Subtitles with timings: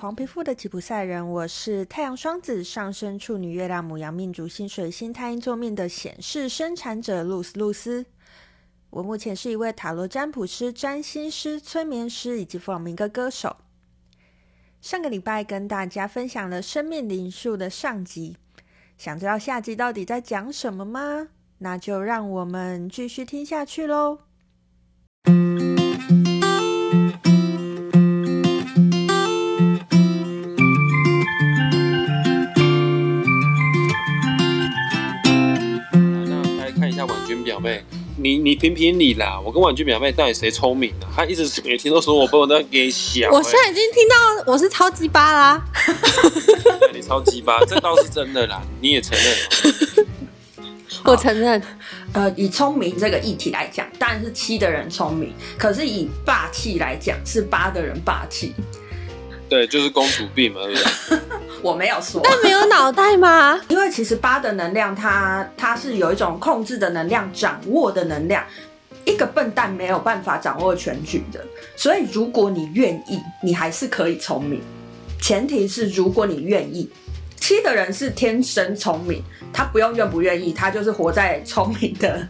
[0.00, 8.06] 黄皮肤的吉普赛人，我是太阳双子上升处女月亮母羊命主星水星太阴座命的显示生产者露丝露丝。
[8.90, 13.56] 我目前是一位塔罗占卜师、占星师、催眠师以及弗朗明哥歌手。
[14.80, 18.36] 上个礼拜跟大家分享了生命灵数的上集，
[18.96, 21.26] 想知道下集到底在讲什么吗？
[21.58, 24.27] 那就让我们继续听下去喽。
[38.48, 39.38] 你你评评理啦！
[39.44, 41.04] 我跟婉君表妹到底谁聪明啊？
[41.14, 43.30] 她一直每天都说我被我在给想。
[43.30, 45.62] 我现在已经听到我是超鸡巴啦！
[46.94, 50.06] 你超鸡巴，这倒是真的啦，你也承认。
[51.04, 51.62] 我承认，
[52.14, 58.54] 呃，以聪明这个议题来讲，当然是七的人聪明；可是以霸气来讲，是八的人霸气。
[59.48, 61.18] 对，就是公主病嘛，对不对？
[61.62, 63.60] 我没有说，但没有脑袋吗？
[63.68, 68.44] 因为其实八的能量它，它它是有一种控制的能量、掌握的能量。
[69.04, 71.42] 一个笨蛋没有办法掌握全局的，
[71.76, 74.60] 所以如果你愿意，你还是可以聪明。
[75.20, 76.90] 前提是如果你愿意。
[77.40, 82.28] 七的人是天生聪明，他不用愿不愿意，他就是活在聪明的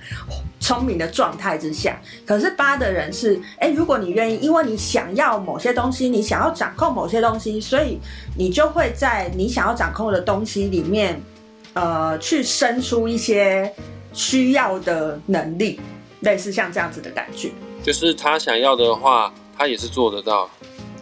[0.69, 1.99] 聪明的状态之下。
[2.27, 7.99] 可是八的人是，哎、欸，如果你愿意，因为你想要某些东西，你想要掌控某些东西，所以
[8.37, 11.19] 你就会在你想要掌控的东西里面，
[11.73, 13.73] 呃，去生出一些
[14.13, 15.81] 需要的能力，
[16.21, 17.51] 类似像这样子的感觉。
[17.83, 20.51] 就是他想要的话，他也是做得到。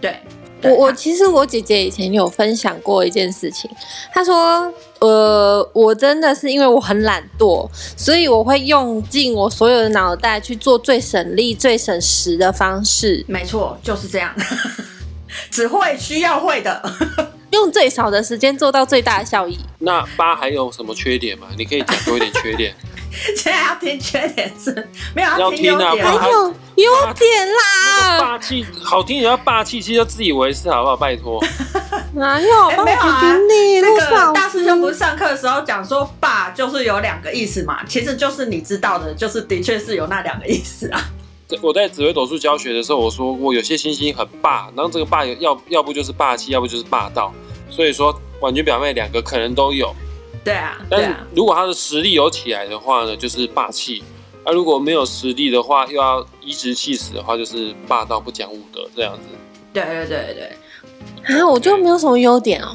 [0.01, 0.15] 对。
[0.63, 3.71] 我我其实我姐姐以前有分享过一件事情，
[4.13, 13.25] 她说，呃，我真的是因为我很懒惰，所以我会用尽我所有的脑袋去做最省力、最省时的方式。
[13.29, 14.35] 没错，就是这样，
[15.51, 16.83] 只会需要会的，
[17.53, 19.59] 用最少的时间做到最大的效益。
[19.79, 21.49] 那八还有什么缺点吗？
[21.57, 22.75] 你可以讲多一点缺点。
[23.37, 28.19] 现在要听缺点是没有要听优点，还有优点啦。
[28.21, 30.97] 霸气好听，也要霸气，其实就自以为是，好不好？
[30.97, 31.43] 拜托，
[32.15, 32.67] 哪有？
[32.69, 33.35] 欸、没有啊。
[33.83, 37.83] 那个大师兄不是上课的时候讲说，霸就是有两个意思嘛？
[37.85, 41.01] 其实就是你知道的，就是的确是有那两个意思啊。
[41.63, 47.33] 我在紫微斗数教学的时候，我说过有些星星很霸，然后这个霸要要不就是霸气，要不就是霸道。
[47.71, 49.95] 所以说，婉君表妹两个可能都有。
[50.47, 54.01] 对啊，但是如果他的实力有起来的话呢，就是霸气；
[54.45, 59.23] 而如果没有实力的话，又要颐指气使的话，就是霸道不讲武德这样子。
[59.73, 60.37] 对对对
[61.25, 62.73] 对，啊，我就没有什么优点哦。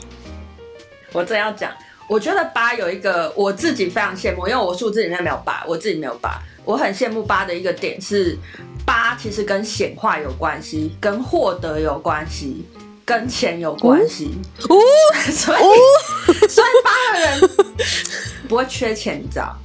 [1.14, 1.72] 我正要讲，
[2.10, 8.38] 我觉得八有一个我自己非常羡慕，因为我数字里面没有八，我自己没有八，我很羡慕八的一个点是，
[8.86, 12.66] 八其实跟显化有关系，跟获得有关系。
[13.04, 14.32] 跟钱有关系，
[14.70, 14.78] 哦，
[15.34, 15.70] 所以、哦、
[16.52, 17.50] 所以八个人
[18.50, 19.56] 不会缺钱，你知道，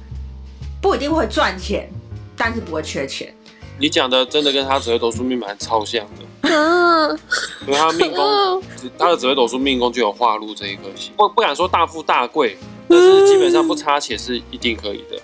[0.81, 1.89] 不一定会赚钱，
[2.37, 3.33] 但是不会缺钱。
[3.77, 7.19] 你讲的真的跟他紫微斗数命盘超像的，嗯，
[7.67, 8.63] 因为他命宫，
[8.97, 15.19] 他的紫微斗数命宫就有化禄这一颗星，不不敢说大富大贵，但是基本上不差钱是一定可以的，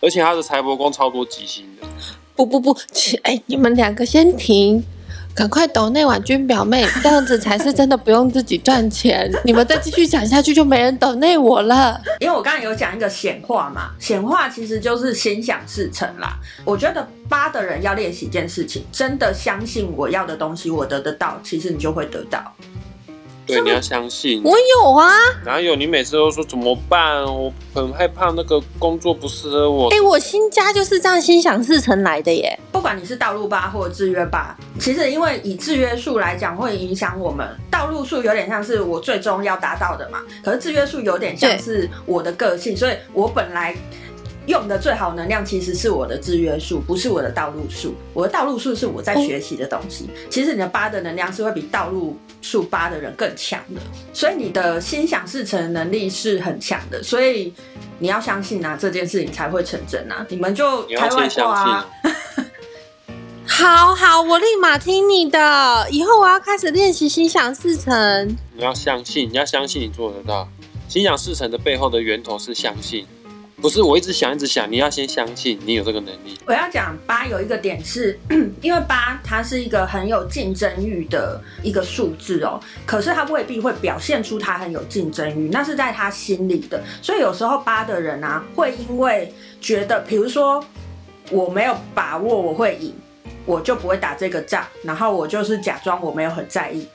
[0.00, 1.86] 而且他的财帛宫超多吉星的。
[2.34, 2.72] 不不不，
[3.22, 4.84] 哎、欸，你们两个先停。
[5.38, 9.30] 赶快抖内婉君表妹， 这样子才是真的不用自己赚钱。
[9.46, 12.00] 你们再继续讲下去，就没人抖内我了。
[12.18, 16.36] 因为我刚才有讲一个显化嘛，显化其实就是心想事成啦。
[16.64, 22.52] 我觉得八的人要练习一件事情，真的相信我要的东西，我得得到，其实你就会得到。
[23.48, 24.42] 对，你要相信。
[24.44, 25.10] 我有啊。
[25.44, 25.74] 哪有？
[25.74, 27.24] 你每次都说怎么办？
[27.24, 29.88] 我很害怕那个工作不适合我。
[29.88, 32.58] 哎、欸，我新家就是这样心想事成来的耶。
[32.70, 37.48] 不管你是道路吧或者制约吧，其实因为以制约数来讲，会影响我们。
[37.70, 43.74] 道路数有点像是我最终要达到的嘛，可是制约数有点像是我的个性，所以我本来。
[44.48, 47.94] 用的最好能量其实是我的制约数，不是我的道路数。
[48.12, 50.08] 我的道路数是我在学习的东西。
[50.30, 53.80] 其实你的八的能量是会比道路数八的人更强的，
[54.12, 57.02] 所以你的心想事成能力是很强的。
[57.02, 57.52] 所以
[57.98, 60.26] 你要相信啊，这件事情才会成真啊。
[60.30, 61.86] 你们就开外挂啊！
[63.46, 65.86] 好好，我立马听你的。
[65.90, 68.36] 以后我要开始练习心想事成。
[68.54, 70.48] 你要相信，你要相信你做得到。
[70.88, 73.06] 心想事成的背后的源头是相信。
[73.60, 76.38] 不是，我一直想，一直想，你要先相信你有这个能力。
[76.46, 78.16] 我要讲八有一个点是，
[78.62, 86.80] 因为八它是一个很有竞争欲的一个数字哦，可是它未必会表现出它很有竞争欲，那是在他心里的。
[87.02, 90.64] 所以有时候八的人啊，会因为觉得，比如说
[91.30, 92.94] 我没有把握我会赢，
[93.44, 96.86] 我就不会打这个仗，然后我就是假装我没有很在意。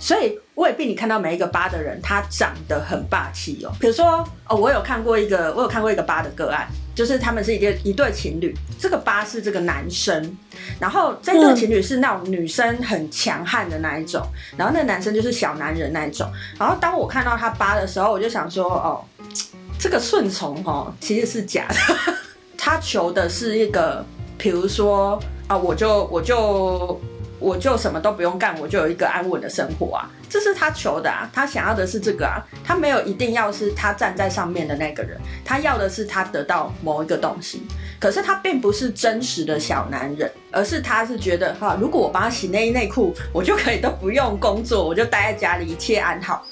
[0.00, 3.70] 所以未必你看到每一个八的人，他长得很霸气哦。
[3.78, 10.36] 比如说，哦，我有看过一个，我有看过一个八的个案，就是他们是一对一对情侣，这个八是这个男生，
[10.80, 14.26] 然后这对情侣是那种女生很强悍的那一种，
[14.56, 16.26] 然后那男生就是小男人那一种。
[16.58, 19.04] 然后当我看到他八的时候，我就想说，哦，
[19.78, 22.14] 这个顺从哦，其实是假的，
[22.56, 24.02] 他求的是一个，
[24.38, 26.98] 比如说啊，我就我就。
[27.40, 37.62] 我就什么都不用干，我就有一个安稳的生活啊，这是他求的啊，他想要的是这个啊，他没有一定要是他站在上面的那个人，他要的是他得到某一个东西，
[37.98, 46.46] 可是他并不是真实的小男人，而是他是觉得哈，如果我帮他洗内衣内裤，我就可以都不用工作，我就待在家里一切安好，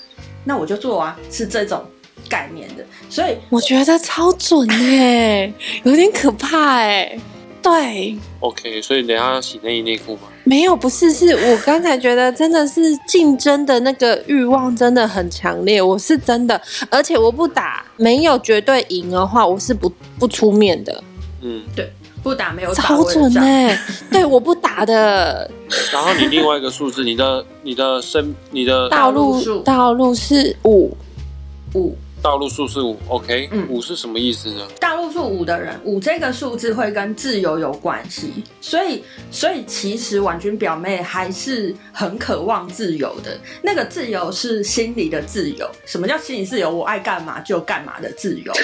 [0.45, 1.85] 那我就做啊，是这种
[2.31, 5.53] 概念的，所以我觉得超准哎，
[5.85, 7.19] 有点可怕哎。
[7.61, 10.23] 对，OK，所以等下洗内衣内裤吗？
[10.49, 16.59] 没有，不是，是我刚才觉得真的是竞争的那个欲望真的很强烈，我是真的，
[16.89, 21.05] 而且我不打，没有绝对赢的话，我是不不出面的。
[21.43, 21.93] 嗯，对，
[22.23, 23.79] 不打没有超准哎，
[24.11, 25.51] 对，我不打的。
[25.93, 30.97] 然后你另外一个数字，你的你的身你的道路道路是五
[31.75, 31.95] 五。
[32.23, 34.67] 道路数是五，OK，嗯，五是什么意思呢？
[34.81, 43.39] 大路数五的人，五这个数字会跟自由有关系，所以，所以其实婉君表妹还是很渴望自由的。
[43.63, 45.71] 那个自由是心理的自由。
[45.87, 46.71] 什么叫心理自由？
[46.71, 48.53] 我爱干嘛就干嘛的自由。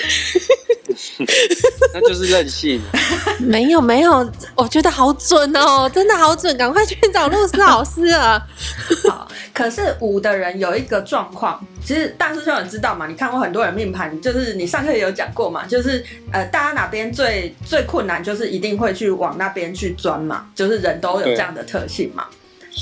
[1.92, 2.80] 那就是任性。
[3.40, 8.44] 没有没有，我觉得好准哦，真的好准，赶快去找陆师老师啊。
[9.08, 11.64] 好，可是五的人有一个状况。
[11.84, 16.02] 其实大师兄也知道嘛，你看过很多人命盘，就是你上课也有讲过嘛，就是
[16.32, 22.24] 呃，大家哪边最最困难，就是一定会去往那边去钻嘛，就是人都有这样的特性嘛。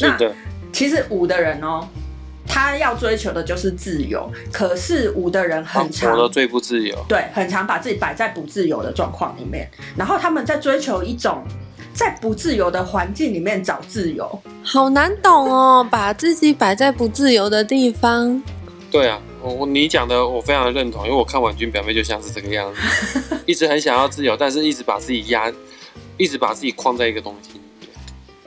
[0.00, 0.16] 那
[0.72, 1.86] 其实五的人哦，
[2.46, 11.42] 他要追求的就是自由，可是五的人很常活得最不自由，对，很常把自己摆在不自由的状况里面，然后他们在追求一种
[11.92, 18.40] 在不自由的环境里面找自由，好难懂哦，把自己摆在不自由的地方。
[18.92, 25.50] 对啊，我你讲的我非常的认同，因为我看婉君表妹就像是这个样子， 一直很想要自由，但是一直把自己压，
[26.18, 27.88] 一直把自己框在一个东西里面。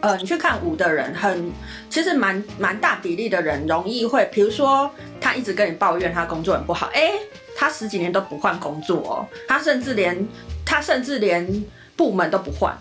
[0.01, 1.51] 呃，你去看五的人很，很
[1.89, 4.87] 其实蛮蛮大比例的人容易会，比如说
[5.19, 7.13] 他一直跟你抱怨他工作很不好，哎，
[7.57, 10.27] 他十几年都不换工作哦，他甚至连
[10.63, 11.65] 他甚至连
[11.95, 12.77] 部门都不换，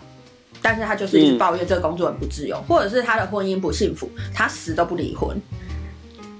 [0.61, 5.35] 但是他就是一直抱怨这个工作很不自由，嗯、或者是他的婚姻不幸福，他死都不离婚。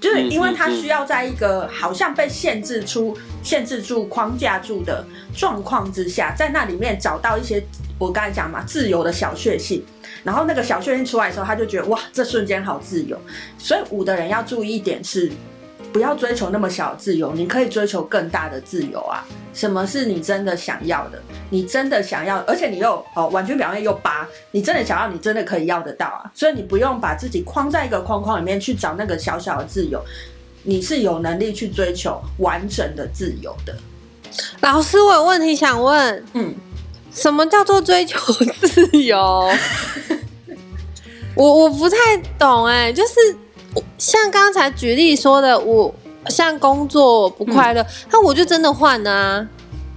[0.06, 5.04] 就是因为他需要在一个好像被限制出、限制住、框架住的
[5.36, 7.60] 状况之下，在那里面找到一些
[7.98, 9.84] 我刚才讲嘛，自由的小确幸，
[10.22, 13.20] 然后那个小确幸出来的时候，他就觉得哇，这瞬间好自由。
[13.58, 15.32] 所以五的人要注意一点是。
[15.92, 19.24] 不要追求那么小的自由，你可以追求更大的自由啊！
[19.54, 21.18] 什么是你真的想要的？
[21.48, 26.30] 你真的想要，而且你又哦，完全表现又八，你真的想要，你真的可以要得到啊！
[26.34, 29.98] 所以你不用把自己框在一个框框里面去找那个小小的自由，
[30.62, 33.74] 你是有能力去追求完整的自由的。
[34.60, 36.54] 老师，我有问题想问，嗯，
[37.14, 38.18] 什么叫做追求
[38.60, 39.50] 自由？
[41.34, 41.96] 我我不太
[42.38, 43.12] 懂哎、欸，就是。
[43.98, 45.94] 像刚才举例说的，我
[46.28, 49.46] 像工作不快乐，那、嗯、我就真的换啊。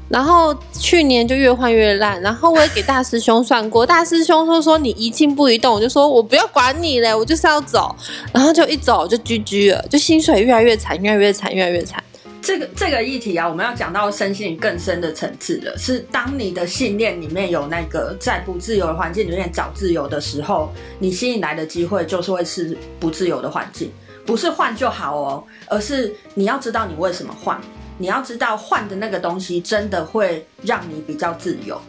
[0.10, 7.96] 然后去年就越换越烂，然后我也给大师兄算过，大师兄说说你一静不移动，我就说我不要管你嘞，我就是要走。
[8.34, 12.04] 然后就一走就居居了，就薪水越来越惨，越来越惨，越来越惨。
[12.42, 15.78] 这个这个议题啊，我们要讲到身心更深的层次了。
[15.78, 23.92] 是当你的信念里面有那个在不自由的环境里面找自由的时候，你吸引来的机会就是会是不自由的环境。
[24.26, 27.60] 不是换就好哦，而是你要知道你为什么换，
[27.98, 31.82] 你要知道换的那个东西真的会让你比较自由，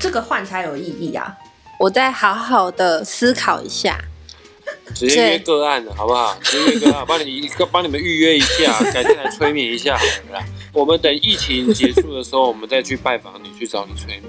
[0.00, 1.34] 这个换才有意义啊。
[1.78, 3.98] 我再好好的思考一下。
[4.94, 6.36] 直接约个案了，好不好？
[6.42, 10.46] 直接约个案，帮你帮你们预约一下，改天来催眠一下好了啦。
[10.72, 14.22] 我们等疫情结束的时候，我们再去拜访你，去找你催眠。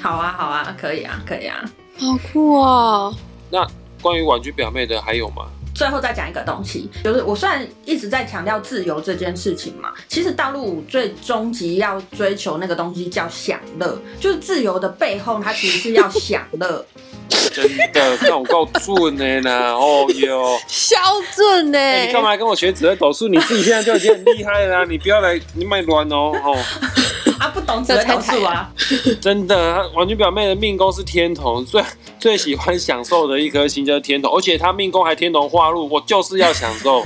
[0.00, 1.64] 好啊，好啊，可以啊，可以啊，
[1.98, 3.14] 好酷哦。
[3.50, 3.66] 那
[4.02, 5.46] 关于婉君表妹的还有吗？
[5.74, 16.82] 最后再讲一个东西，就是我虽然一直在强调自由这件事情嘛，其实道路最终极要追求那个东西叫享乐，就是自由的背后，它其实是要享乐。
[17.28, 20.96] 真的，看我够准的呢， 哦哟，小
[21.34, 22.06] 准呢！
[22.06, 23.28] 你干嘛跟我学紫微斗数？
[23.28, 26.58] 你自己现在就已经很厉害了， 你不要来，你卖卵哦，哦。
[27.38, 28.70] 啊，不懂紫微斗数啊？
[29.20, 31.82] 真的，婉君表妹的命宫是天同，最
[32.18, 37.02] 最喜欢享受的一颗星就是天同，而且他命宫还天同化禄，我就是要享受，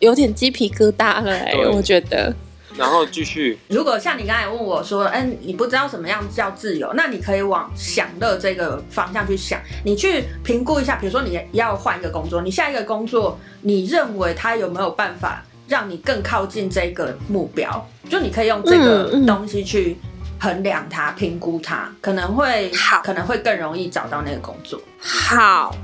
[0.00, 2.34] 有点鸡皮疙瘩了哎、欸，我觉得。
[2.76, 17.86] 然后继续，如果像你刚才问我说，嗯、欸，你不知道什么样叫自由，那你可以往享乐这个方向去想，你去评估一下，比如说你要换一个工作，你下一个工作，你认为它有没有办法让你更靠近这个目标？
[18.08, 19.96] 就你可以用这个东西去
[20.40, 24.80] 衡量它、评估它，可能会好，可能会更容易找到那个工作。
[25.00, 25.76] 好，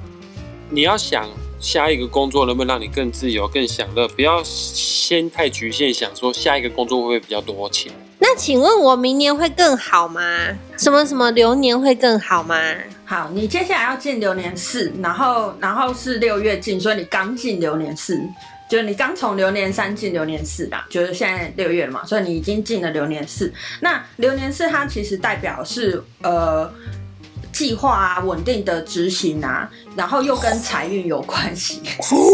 [0.71, 1.29] 你要想。
[1.61, 4.07] 下一个工作能不能让你更自由、更享乐？
[4.09, 7.93] 不要先太局限，想说下一个工作会不会比较多钱？
[8.21, 10.21] 那请问我明年会更好吗？
[10.77, 12.57] 什么什么流年会更好吗？
[13.05, 18.21] 好，你接下来要进流年四，然后然后是六月进，所以你刚进流年四，
[18.71, 23.53] 就是你刚从流年三进流年四吧，就是现在六月了嘛，所以你已经进了流年四。
[23.81, 26.73] 那流年四它其实代表是呃。
[27.59, 31.83] 计划啊，稳定的执行啊，然后又跟财运有关系。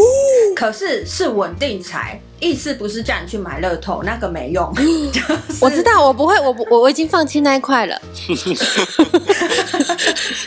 [0.54, 4.70] 可是是稳定财，意思不是叫你去买乐透，那个没用。
[4.74, 7.98] 就是、我知道，我不会，我不，我我已经放弃那一块了。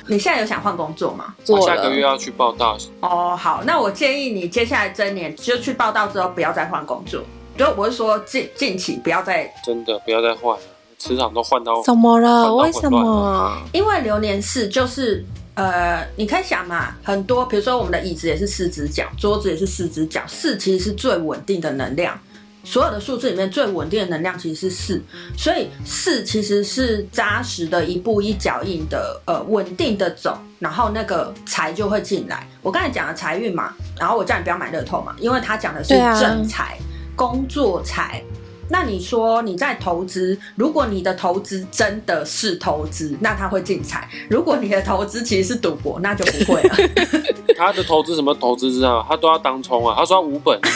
[0.05, 1.33] 你现在有想换工作吗？
[1.47, 2.77] 我下个月要去报道。
[2.99, 7.23] 哦，好，那我建议你接下来这年就去报道之后，不要再换工作。
[7.57, 10.55] 就我是说近近期不要再真的不要再换。
[10.97, 12.55] 磁场都换到怎么了？
[12.55, 13.57] 为什么？
[13.71, 15.23] 因为流年四就是
[15.53, 22.19] 呃，你可以想嘛，很多比如说我们的椅子也是四只脚，桌子也是四只脚，四其实是最稳定的能量。
[22.63, 25.01] 所有的数字里面最稳定的能量其实是四，
[25.37, 32.45] 所以四其实是扎实的一步一脚印的呃稳定的走，然后那个财就会进来。
[32.61, 36.83] 我刚才讲了财运嘛，然后我叫你不要买乐透嘛，因为他讲的是正财、啊、
[37.15, 38.21] 工作财。
[38.69, 46.75] 那你说你在投资，如果你的投资真的是投资，那他会进财；如果你的投资其实是赌博，那就不会了。
[47.57, 49.05] 他的投资什么投资知道？
[49.07, 50.59] 他都要当冲啊，他说他无本。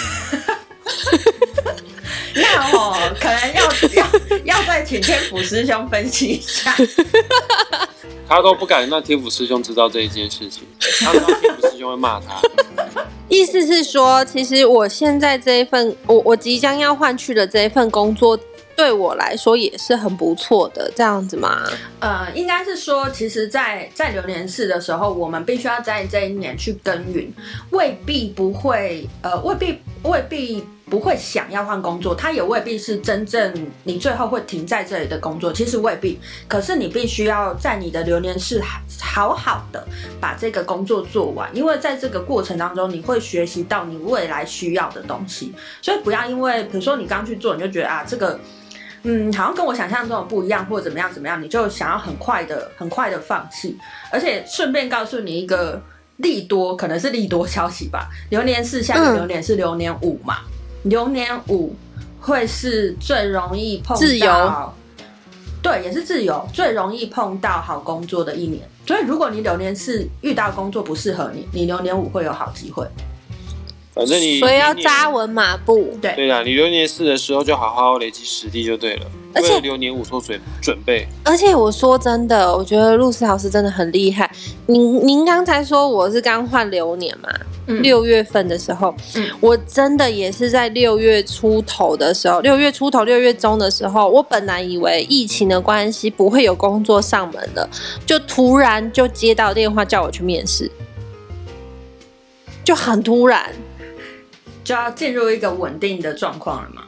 [2.33, 4.07] 那我可能要要
[4.45, 6.73] 要再请天府师兄分析一下。
[8.27, 10.63] 他都不敢让天府师兄知道这一件事情，
[11.01, 12.41] 他说天府师兄会骂他。
[13.31, 18.37] 意思是说，其实我现在这一份，我我即将要换去的这一份工作，
[18.75, 21.63] 对我来说也是很不错的，这样子吗？
[22.01, 27.31] 呃，应该是说，其实在，在在流年四的时候，我们必须要在这一年去耕耘，
[27.69, 30.61] 未必不会，呃，未必未必。
[30.91, 36.19] 不会想要换工作，他也未必是真正你最后会停在这里的工作，其实未必。
[36.49, 38.61] 可是你必须要在你的流年是
[38.99, 39.87] 好好的
[40.19, 45.53] 把这个工作做完，因为在这个过程当中，你会学习到你未来需要的东西。
[45.81, 48.37] 所以不要因为比如说你刚去做，你就觉得啊这个
[49.03, 53.77] 嗯好像跟我想象中的不一样，或者怎么样怎么样，你就想要很快的很快的放弃。
[54.11, 55.81] 而且顺便告诉你一个
[56.17, 58.09] 利多，可能是利多消息吧。
[58.29, 60.39] 流年四下个流年是流年五嘛。
[60.45, 60.51] 嗯
[60.83, 61.75] 流年五
[62.19, 64.73] 会是最容易碰到自由，
[65.61, 68.67] 对，也是自由，最容易碰到好工作的一年。
[68.87, 72.85] 所以，如果你流年是遇到工作不适合你，你流年五会有好机会。
[73.93, 79.05] 反正你所以要扎稳马步，对对啦，你流年四的时候就好好累积实力就对了。
[79.33, 81.07] 而且流年五做准准备。
[81.23, 84.29] 而且我说真的，我觉得露丝老师真的很厉害。
[84.67, 87.29] 您您刚才说我是刚换流年嘛？
[87.81, 97.69] 六、嗯、月份的时候，嗯、我真的也是在六月出头的时候，六月出头、六月中的时候，我本来以为疫情的关系不会有工作上门了，
[98.05, 100.69] 就突然就接到电话叫我去面试，
[102.63, 103.49] 就很突然。
[104.63, 106.83] 就要进入一个稳定的状况了吗？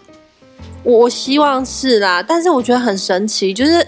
[0.83, 3.87] 我希望是啦，但是我觉得很神奇，就是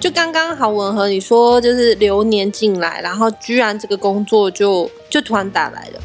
[0.00, 6.00] 就刚刚好吻合你说，就是流年进来，然后居然这个工作就就突然打来了。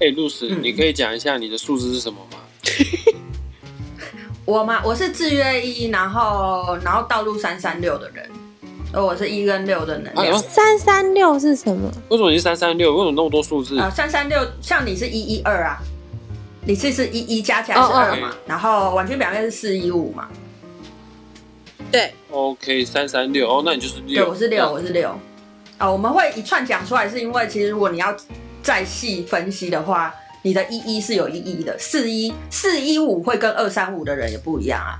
[0.00, 2.38] 哎、欸，露丝，嗯、你可以讲一下你的数字是什么吗？
[4.44, 4.82] 我吗？
[4.84, 8.28] 我是制约一，然后然后道路三三六的人，
[8.94, 10.38] 而我是一跟六的能量。
[10.38, 11.90] 三三六是什么？
[12.08, 12.92] 为什么你是三三六？
[12.92, 13.78] 为什么那么多数字？
[13.78, 15.78] 啊，三三六，像你是一一二啊。
[16.66, 18.36] 你这是一一加起来是二嘛？Oh, okay.
[18.46, 20.28] 然后完全表面是四一五嘛？
[21.92, 22.14] 对。
[22.30, 24.24] OK，三三六哦，那你就是六。
[24.24, 25.10] 对，我是六，我是六。
[25.10, 25.20] 啊、
[25.80, 28.16] 哦，我们会一串讲出来，是因为其实如果你要
[28.62, 34.96] 再细分析的话，你的一一是有意义的，四一四一五会跟二三五的人也不一样啊。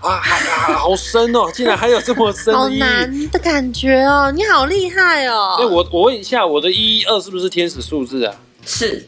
[0.00, 1.50] 啊，啊好深哦！
[1.52, 4.30] 竟然还有这么深的，好难的感觉哦！
[4.30, 5.56] 你好厉害哦！
[5.60, 8.34] 哎，我我问一下，我的一一二是不是天使数字啊？
[8.64, 9.06] 是。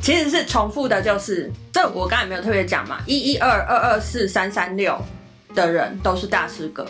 [0.00, 5.00] 其实是重复的，就是这我刚才没有特别讲嘛，一一二二二四三三六
[5.54, 6.86] 的人都是大师哥。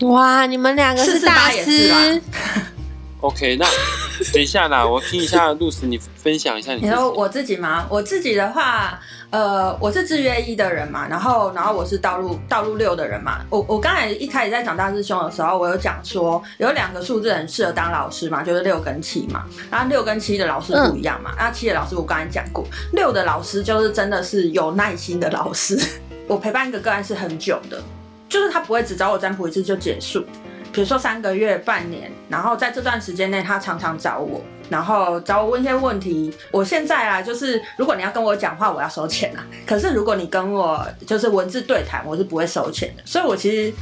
[0.00, 2.20] 哇，你们两个是大师。
[3.20, 3.66] OK，那
[4.32, 6.80] 等一下啦，我听一下露丝，你分享一下你。
[6.80, 7.86] 你说我自己吗？
[7.90, 8.98] 我自己的话，
[9.28, 13.44] 呃，我是制约一的人嘛，然后，然后我是道路道路六的人嘛。
[13.50, 19.44] 我我刚才一开始在讲大师兄的时候，我有讲说有两个数字很适合当老师嘛，就是六跟七嘛。
[19.70, 25.78] 然后六跟七的老师不一样嘛，那、嗯、七的老师我刚才讲过，六的老师就是真的是有耐心的老师。
[26.26, 27.82] 我陪伴一个个案是很久的，
[28.28, 30.24] 就是他不会只找我占卜一次就结束。
[30.72, 36.32] 比如说三个月、半年，然后在这段时间内，他常常找我，然后找我问一些问题。
[36.52, 39.44] 我现在啊，就是如果你要跟我讲话，我要收钱啊。
[39.66, 43.02] 可是如果你跟我就是文字对谈，我是不会收钱的。
[43.04, 43.72] 所以我其实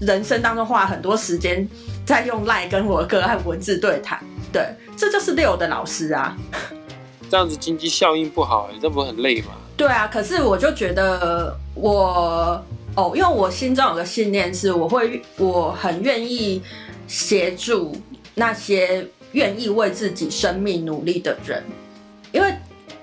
[0.00, 1.68] 人生当中花很多时间
[2.06, 4.20] 在用赖跟我个案文字对谈。
[4.52, 4.64] 对，
[4.96, 6.36] 这就是六的老师啊。
[7.28, 9.48] 这样子经济效应不好，你这不会很累吗？
[9.76, 12.64] 对啊，可是我就觉得我。
[12.96, 16.60] 哦，因为我心中有个信念是，我会我很愿意
[17.06, 17.96] 协助
[18.34, 21.62] 那些愿意为自己生命努力的人，
[22.32, 22.52] 因为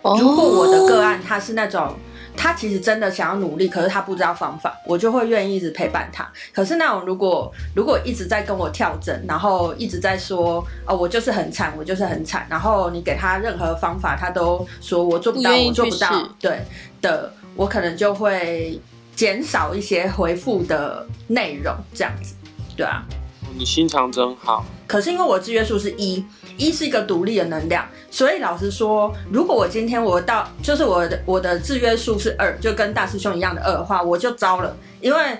[0.03, 1.95] 如果我的个案他是那种
[2.35, 6.29] 他其实真的想要努力，可是他不知道方法，我就会愿意一直陪伴他。
[6.53, 16.59] 可是那种如果如果一直在跟我跳针，然后一直在说哦，我就是很惨，我就是很惨，然后你给他任何方法，他都说我做不到，我做不到，对
[17.01, 18.79] 的，我可能就会。
[19.17, 22.35] 减少一些回复的内容，这样子，
[22.77, 23.03] 对啊。
[23.57, 24.63] 你心肠真好。
[24.85, 26.23] 可是因为我制约数是一，
[26.55, 34.77] 一是一个独立的能量，所以老实说，如果我今天我到就是我的我的制约数是二，就跟大师兄一样的二的话，我就糟了。
[35.01, 35.39] 因为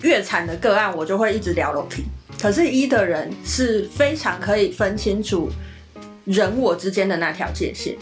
[0.00, 2.04] 越惨的个案，我就会一直聊楼梯。
[2.40, 5.50] 可是，一的人是非常可以分清楚
[6.24, 7.94] 人我之间的那条界限。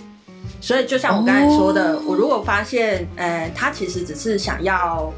[0.62, 5.12] 所以，就像我刚才说的，我如果发现，呃，他其实只是想要，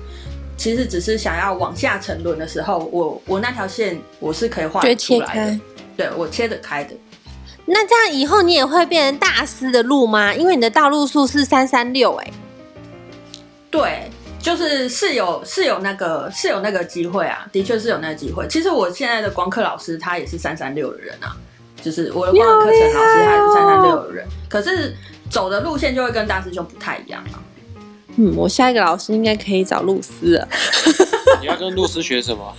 [0.56, 5.60] 其实只是想要往下沉沦的时候，我我那条线我是可以画出来的，
[5.98, 6.94] 对，我切得开的。
[7.66, 10.34] 那这样以后你也会变成大师的路吗？
[10.34, 12.30] 因为你的道路数是三三六，哎，
[13.70, 18.48] 对，就是是有是有那个是有那个机会啊，的确是有那个机会。
[18.48, 21.36] 其实我现在的光课老师他也是三三六的人啊，
[21.82, 24.96] 就是我的光课课程老师他也是三三六的人，可是。
[25.34, 27.42] 走的路线就会跟大师兄不太一样啊。
[28.14, 30.48] 嗯，我下一个老师应该可以找露丝了。
[31.42, 32.54] 你要跟露丝学什么？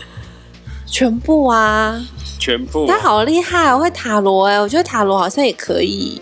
[0.85, 1.97] 全部啊，
[2.37, 2.85] 全部。
[2.85, 6.21] 他好厉害，我会塔罗哎，我觉得塔罗好像也可以。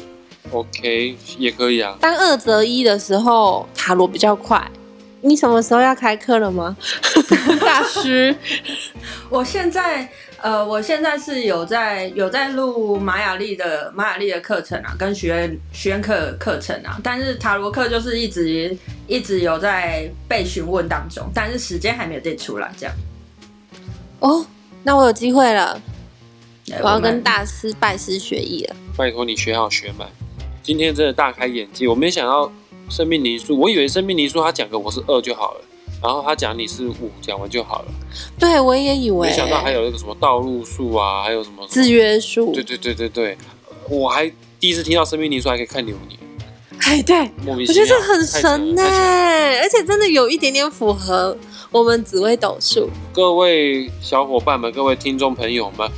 [0.52, 1.98] OK，也可以啊。
[2.00, 4.64] 当二择一的时候，塔罗比较快。
[5.22, 6.78] 你什么时候要开课了吗？
[7.66, 8.36] 大师，
[9.32, 10.08] 我现在。
[10.44, 18.78] 呃，我现在是有在有在录玛雅丽的玛雅丽的课程啊，跟学员学员课课程啊，但是塔罗课就是一直
[19.08, 22.94] 一直有在被询问当中，但是时间还没有定出来，这样。
[24.20, 24.46] 哦，
[24.84, 25.82] 那我有机会了，
[26.82, 28.76] 我要跟大师拜师学艺了。
[28.98, 30.10] 拜托你学好学满，
[30.62, 32.52] 今天真的大开眼界，我没想到
[32.90, 35.62] 生命灵数，我以为生命灵数他讲个我是二就好了。
[36.04, 37.86] 然后他讲你是五，讲完就好了。
[38.38, 39.30] 对，我也以为。
[39.30, 42.52] 没想到还有那个什么道路数啊，还有什么制约数。
[42.54, 43.38] 对对对对对，
[43.90, 46.20] 我还第一次听到生命灵数还可以看流年。
[46.82, 51.38] 哎，对，莫名其妙，我觉得这很神呢，而且真的有一点点符合
[51.72, 52.90] 我们紫微斗数。
[53.14, 55.90] 各位小伙伴们，各位听众朋友们，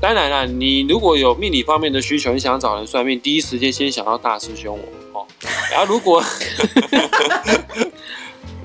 [0.00, 4.78] 当然了，你如果有命理方面的需求，你想找人算命，第一时间先想到大师兄
[5.12, 5.26] 我哦。
[5.72, 6.22] 然后如果。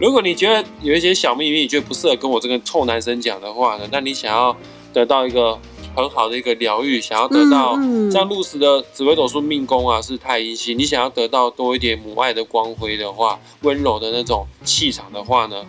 [0.03, 4.53] 如果你觉得有一些小秘密，你觉得不适合跟我这个臭男生讲的话呢，那你想要
[4.91, 5.57] 得到一个
[5.95, 7.79] 很好的一个疗愈，想要得到
[8.11, 15.65] 像露丝的紫微斗数命宫啊是太阴星，你想要得到多一点母爱的光辉的话，温柔的那种气场的话呢，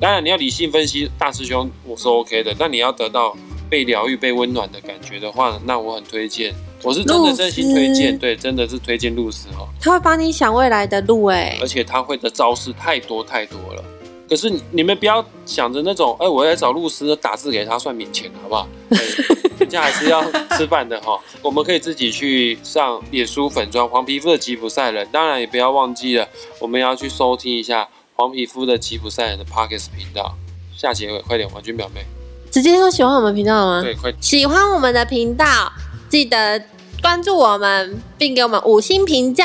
[0.00, 3.36] 当然你要理性分析，大师兄我是 OK 的，但你要得到
[3.68, 6.54] 被疗愈、被温暖的感觉的话呢，那我很推荐。
[6.86, 9.66] 我是真的真心推荐，对，真的是推荐露丝哦。
[9.80, 13.82] 他会帮你想未来的路哎，而且他会的招式太多太多了。
[14.28, 18.68] 可是你们不要想着那种，哎、欸，我来找露丝打字给他算免钱，好不好？
[19.58, 20.22] 人家还是要
[20.56, 21.18] 吃饭的哈。
[21.42, 26.28] 我们可以自己去上脸书粉专黄皮肤的吉普赛人，当然也不要忘记了，
[26.60, 30.36] 我们要去收听一下黄皮肤的吉普赛人的 Podcast 频道。
[30.76, 32.04] 下结尾快点，王军表妹，
[32.48, 33.82] 直接说喜欢我们频道了吗？
[33.82, 35.72] 对，快喜欢我们的频道。
[36.08, 36.62] 记得
[37.02, 39.44] 关注我们，并给我们五星评价，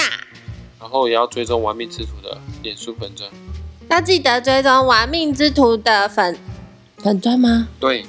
[0.80, 3.30] 然后也要追踪玩命之徒的脸书粉专。
[3.90, 6.38] 要记得追踪玩命之徒的粉
[6.98, 7.68] 粉专吗？
[7.80, 8.06] 对，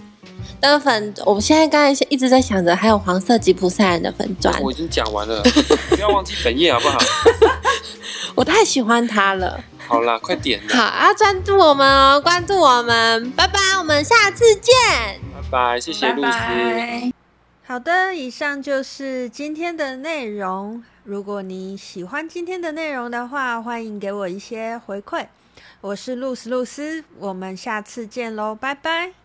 [0.60, 1.12] 的粉。
[1.26, 4.62] 我现在刚才一直在想着，还有黄色吉普赛人的粉专。
[4.62, 5.42] 我已经讲完了，
[5.90, 6.98] 不要忘记本页好不好？
[8.34, 9.62] 我太喜欢他了。
[9.86, 10.76] 好啦，快点啦！
[10.76, 14.72] 好，要专注我们哦，关注我们，拜拜，我们下次见，
[15.34, 16.22] 拜拜，谢谢露丝。
[16.22, 17.11] 拜拜。
[17.64, 20.82] 好的，以上就是今天的内容。
[21.04, 25.26] 如果你喜欢今天的内容的话，欢迎给我一些回馈。
[25.80, 29.21] 我是露丝露丝，我们下次见喽，拜拜。